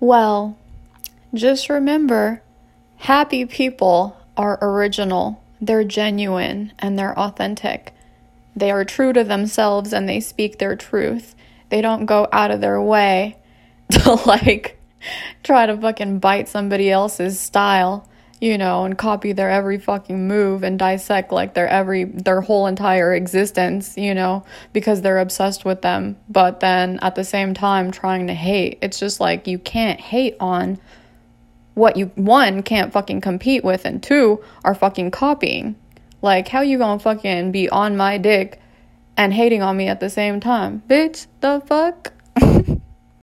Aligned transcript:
Well, 0.00 0.56
just 1.34 1.68
remember 1.68 2.42
happy 2.96 3.44
people 3.44 4.16
are 4.34 4.58
original, 4.62 5.42
they're 5.60 5.84
genuine, 5.84 6.72
and 6.78 6.98
they're 6.98 7.18
authentic. 7.18 7.92
They 8.56 8.70
are 8.70 8.84
true 8.84 9.12
to 9.12 9.22
themselves 9.22 9.92
and 9.92 10.08
they 10.08 10.20
speak 10.20 10.58
their 10.58 10.74
truth. 10.74 11.34
They 11.68 11.82
don't 11.82 12.06
go 12.06 12.26
out 12.32 12.50
of 12.50 12.62
their 12.62 12.80
way 12.80 13.36
to 13.90 14.14
like 14.26 14.80
try 15.42 15.66
to 15.66 15.76
fucking 15.76 16.18
bite 16.18 16.48
somebody 16.48 16.90
else's 16.90 17.38
style, 17.38 18.08
you 18.40 18.56
know, 18.56 18.84
and 18.84 18.96
copy 18.96 19.32
their 19.32 19.50
every 19.50 19.78
fucking 19.78 20.26
move 20.26 20.62
and 20.62 20.78
dissect 20.78 21.30
like 21.30 21.52
their 21.54 21.68
every 21.68 22.04
their 22.04 22.40
whole 22.40 22.66
entire 22.66 23.14
existence, 23.14 23.96
you 23.96 24.14
know, 24.14 24.44
because 24.72 25.02
they're 25.02 25.18
obsessed 25.18 25.64
with 25.64 25.82
them, 25.82 26.16
but 26.28 26.60
then 26.60 26.98
at 27.02 27.14
the 27.14 27.24
same 27.24 27.52
time 27.52 27.90
trying 27.90 28.26
to 28.28 28.34
hate. 28.34 28.78
It's 28.80 28.98
just 28.98 29.20
like 29.20 29.46
you 29.46 29.58
can't 29.58 30.00
hate 30.00 30.36
on 30.40 30.78
what 31.74 31.96
you 31.96 32.06
one 32.14 32.62
can't 32.62 32.92
fucking 32.92 33.20
compete 33.20 33.62
with 33.62 33.84
and 33.84 34.02
two 34.02 34.42
are 34.64 34.74
fucking 34.74 35.10
copying. 35.10 35.76
Like 36.22 36.48
how 36.48 36.62
you 36.62 36.78
gonna 36.78 36.98
fucking 36.98 37.52
be 37.52 37.68
on 37.68 37.96
my 37.96 38.16
dick 38.16 38.58
and 39.18 39.34
hating 39.34 39.60
on 39.60 39.76
me 39.76 39.88
at 39.88 40.00
the 40.00 40.08
same 40.08 40.40
time? 40.40 40.82
Bitch, 40.88 41.26
the 41.40 41.62
fuck? 41.66 42.14